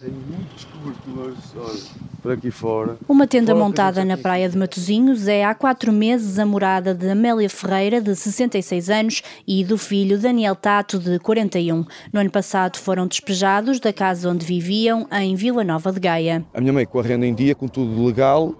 Tem 0.00 0.10
muitos 0.10 0.64
cobertores, 0.64 1.38
olha, 1.54 2.02
por 2.22 2.32
aqui 2.32 2.50
fora. 2.50 2.96
Uma 3.06 3.26
tenda 3.26 3.52
Fora 3.52 3.62
montada 3.62 4.02
na 4.02 4.16
praia 4.16 4.48
de 4.48 4.56
Matosinhos 4.56 5.28
é 5.28 5.44
há 5.44 5.54
quatro 5.54 5.92
meses 5.92 6.38
a 6.38 6.46
morada 6.46 6.94
de 6.94 7.06
Amélia 7.10 7.50
Ferreira, 7.50 8.00
de 8.00 8.16
66 8.16 8.88
anos, 8.88 9.22
e 9.46 9.62
do 9.62 9.76
filho 9.76 10.18
Daniel 10.18 10.56
Tato, 10.56 10.98
de 10.98 11.18
41. 11.18 11.84
No 12.10 12.18
ano 12.18 12.30
passado 12.30 12.78
foram 12.78 13.06
despejados 13.06 13.78
da 13.78 13.92
casa 13.92 14.30
onde 14.30 14.46
viviam, 14.46 15.06
em 15.12 15.34
Vila 15.34 15.62
Nova 15.62 15.92
de 15.92 16.00
Gaia. 16.00 16.46
A 16.54 16.62
minha 16.62 16.72
mãe 16.72 16.86
com 16.86 16.98
a 16.98 17.02
renda 17.02 17.26
em 17.26 17.34
dia, 17.34 17.54
com 17.54 17.68
tudo 17.68 18.02
legal, 18.02 18.54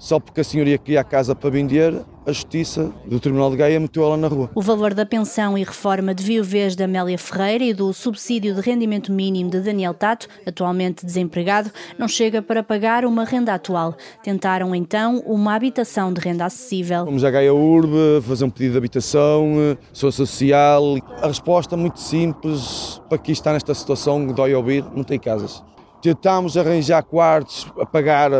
só 0.00 0.18
porque 0.18 0.40
a 0.40 0.44
senhoria 0.44 0.78
queria 0.78 1.02
a 1.02 1.04
casa 1.04 1.34
para 1.34 1.50
vender, 1.50 1.94
a 2.26 2.32
justiça 2.32 2.90
do 3.04 3.20
Tribunal 3.20 3.50
de 3.50 3.56
Gaia 3.58 3.78
meteu 3.78 4.02
ela 4.02 4.16
na 4.16 4.28
rua. 4.28 4.50
O 4.54 4.62
valor 4.62 4.94
da 4.94 5.04
pensão 5.04 5.58
e 5.58 5.62
reforma 5.62 6.14
de 6.14 6.24
viuvez 6.24 6.74
de 6.74 6.82
Amélia 6.82 7.18
Ferreira 7.18 7.64
e 7.64 7.74
do 7.74 7.92
subsídio 7.92 8.54
de 8.54 8.62
rendimento 8.62 9.12
mínimo 9.12 9.50
de 9.50 9.60
Daniel 9.60 9.92
Tato, 9.92 10.26
atualmente 10.46 11.04
desempregado, 11.04 11.70
não 11.98 12.08
chega 12.08 12.40
para 12.40 12.62
pagar 12.62 13.04
uma 13.04 13.24
renda 13.24 13.52
atual. 13.52 13.94
Tentaram 14.22 14.74
então 14.74 15.18
uma 15.26 15.54
habitação 15.54 16.10
de 16.12 16.20
renda 16.20 16.46
acessível. 16.46 17.04
Fomos 17.04 17.22
à 17.22 17.30
Gaia 17.30 17.52
Urbe 17.52 18.22
fazer 18.22 18.46
um 18.46 18.50
pedido 18.50 18.72
de 18.72 18.78
habitação, 18.78 19.76
sou 19.92 20.10
social. 20.10 20.96
A 21.20 21.26
resposta 21.26 21.76
muito 21.76 22.00
simples, 22.00 23.02
para 23.06 23.18
quem 23.18 23.34
está 23.34 23.52
nesta 23.52 23.74
situação, 23.74 24.26
dói 24.28 24.54
ouvir, 24.54 24.82
não 24.94 25.04
tem 25.04 25.18
casas. 25.18 25.62
Tentámos 26.00 26.56
arranjar 26.56 27.02
quartos 27.02 27.70
a 27.78 27.84
pagar 27.84 28.30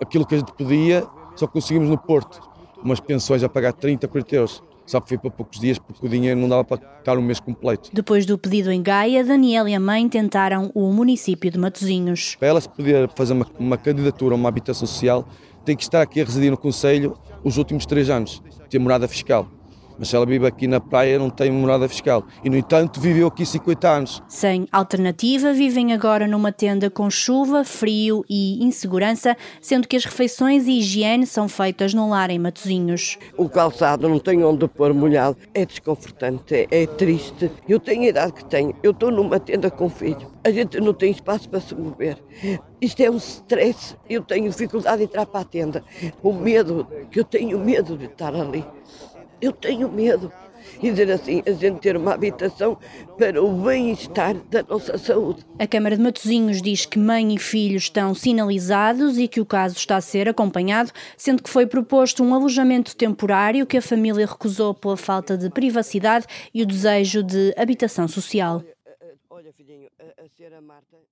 aquilo 0.00 0.26
que 0.26 0.34
a 0.34 0.38
gente 0.38 0.52
podia, 0.52 1.06
só 1.36 1.46
conseguimos 1.46 1.88
no 1.88 1.98
Porto. 1.98 2.40
Umas 2.82 3.00
pensões 3.00 3.42
a 3.42 3.48
pagar 3.48 3.72
30, 3.72 4.06
40 4.06 4.36
euros. 4.36 4.62
Só 4.86 5.00
que 5.00 5.08
foi 5.08 5.18
para 5.18 5.30
poucos 5.30 5.60
dias 5.60 5.78
porque 5.78 6.06
o 6.06 6.08
dinheiro 6.08 6.40
não 6.40 6.48
dava 6.48 6.64
para 6.64 6.80
estar 6.98 7.18
um 7.18 7.20
mês 7.20 7.38
completo. 7.38 7.90
Depois 7.92 8.24
do 8.24 8.38
pedido 8.38 8.72
em 8.72 8.82
Gaia, 8.82 9.22
Daniel 9.22 9.68
e 9.68 9.74
a 9.74 9.80
mãe 9.80 10.08
tentaram 10.08 10.70
o 10.74 10.90
município 10.92 11.50
de 11.50 11.58
Matosinhos. 11.58 12.36
Para 12.36 12.48
ela 12.48 12.60
se 12.60 12.68
poder 12.70 13.10
fazer 13.14 13.34
uma, 13.34 13.46
uma 13.58 13.76
candidatura 13.76 14.34
a 14.34 14.36
uma 14.36 14.48
habitação 14.48 14.86
social, 14.86 15.28
tem 15.62 15.76
que 15.76 15.82
estar 15.82 16.00
aqui 16.00 16.22
a 16.22 16.24
residir 16.24 16.50
no 16.50 16.56
Conselho 16.56 17.18
os 17.44 17.58
últimos 17.58 17.84
três 17.84 18.08
anos, 18.08 18.42
ter 18.70 18.78
morada 18.78 19.06
fiscal. 19.06 19.46
Mas 19.98 20.08
se 20.08 20.16
ela 20.16 20.24
vive 20.24 20.46
aqui 20.46 20.66
na 20.66 20.80
praia, 20.80 21.18
não 21.18 21.28
tem 21.28 21.50
morada 21.50 21.88
fiscal. 21.88 22.24
E, 22.44 22.48
no 22.48 22.56
entanto, 22.56 23.00
viveu 23.00 23.26
aqui 23.26 23.44
50 23.44 23.88
anos. 23.88 24.22
Sem 24.28 24.66
alternativa, 24.70 25.52
vivem 25.52 25.92
agora 25.92 26.26
numa 26.26 26.52
tenda 26.52 26.88
com 26.88 27.10
chuva, 27.10 27.64
frio 27.64 28.24
e 28.28 28.64
insegurança, 28.64 29.36
sendo 29.60 29.88
que 29.88 29.96
as 29.96 30.04
refeições 30.04 30.66
e 30.66 30.78
higiene 30.78 31.26
são 31.26 31.48
feitas 31.48 31.92
no 31.92 32.08
lar 32.08 32.30
em 32.30 32.38
Matosinhos. 32.38 33.18
O 33.36 33.48
calçado 33.48 34.08
não 34.08 34.18
tem 34.18 34.44
onde 34.44 34.68
pôr 34.68 34.94
molhado. 34.94 35.36
É 35.52 35.64
desconfortante, 35.64 36.54
é, 36.54 36.82
é 36.82 36.86
triste. 36.86 37.50
Eu 37.68 37.80
tenho 37.80 38.02
a 38.02 38.06
idade 38.06 38.32
que 38.32 38.44
tenho. 38.44 38.74
Eu 38.82 38.92
estou 38.92 39.10
numa 39.10 39.40
tenda 39.40 39.70
com 39.70 39.88
filho. 39.88 40.30
A 40.44 40.50
gente 40.50 40.80
não 40.80 40.94
tem 40.94 41.10
espaço 41.10 41.48
para 41.48 41.60
se 41.60 41.74
mover. 41.74 42.16
Isto 42.80 43.02
é 43.02 43.10
um 43.10 43.16
stress. 43.16 43.96
Eu 44.08 44.22
tenho 44.22 44.48
dificuldade 44.48 44.98
de 44.98 45.04
entrar 45.04 45.26
para 45.26 45.40
a 45.40 45.44
tenda. 45.44 45.84
O 46.22 46.32
medo, 46.32 46.86
que 47.10 47.20
eu 47.20 47.24
tenho 47.24 47.58
medo 47.58 47.96
de 47.96 48.04
estar 48.06 48.34
ali. 48.34 48.64
Eu 49.40 49.52
tenho 49.52 49.90
medo. 49.90 50.32
E 50.82 50.90
dizer 50.90 51.10
assim, 51.10 51.42
a 51.46 51.52
gente 51.52 51.80
ter 51.80 51.96
uma 51.96 52.14
habitação 52.14 52.78
para 53.16 53.42
o 53.42 53.50
bem-estar 53.62 54.34
da 54.50 54.62
nossa 54.62 54.98
saúde. 54.98 55.44
A 55.58 55.66
Câmara 55.66 55.96
de 55.96 56.02
Matosinhos 56.02 56.60
diz 56.60 56.84
que 56.84 56.98
mãe 56.98 57.34
e 57.34 57.38
filho 57.38 57.76
estão 57.76 58.14
sinalizados 58.14 59.18
e 59.18 59.26
que 59.26 59.40
o 59.40 59.46
caso 59.46 59.76
está 59.76 59.96
a 59.96 60.00
ser 60.00 60.28
acompanhado, 60.28 60.92
sendo 61.16 61.42
que 61.42 61.50
foi 61.50 61.66
proposto 61.66 62.22
um 62.22 62.34
alojamento 62.34 62.94
temporário 62.94 63.66
que 63.66 63.78
a 63.78 63.82
família 63.82 64.26
recusou 64.26 64.74
pela 64.74 64.96
falta 64.96 65.36
de 65.36 65.48
privacidade 65.48 66.26
e 66.52 66.62
o 66.62 66.66
desejo 66.66 67.22
de 67.22 67.54
habitação 67.56 68.06
social. 68.06 68.62
Olha, 69.30 69.52
filhinho, 69.52 69.88
a, 69.98 70.24
a 70.24 70.28
senhora 70.36 70.60
Marta. 70.60 71.08